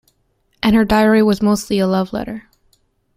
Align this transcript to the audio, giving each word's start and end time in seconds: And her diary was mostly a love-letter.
And 0.63 0.75
her 0.75 0.83
diary 0.83 1.21
was 1.21 1.43
mostly 1.43 1.77
a 1.77 1.85
love-letter. 1.85 2.49